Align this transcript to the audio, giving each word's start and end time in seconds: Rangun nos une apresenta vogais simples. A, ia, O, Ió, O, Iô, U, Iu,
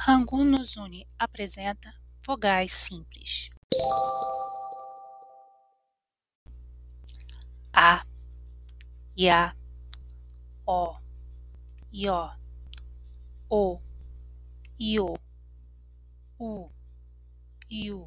Rangun 0.00 0.44
nos 0.44 0.76
une 0.76 1.04
apresenta 1.18 1.92
vogais 2.24 2.68
simples. 2.68 3.50
A, 7.72 8.04
ia, 9.16 9.56
O, 10.64 10.92
Ió, 11.92 12.30
O, 13.50 13.78
Iô, 14.78 15.18
U, 16.38 16.70
Iu, 17.68 18.06